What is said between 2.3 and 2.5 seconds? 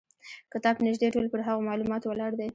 دی.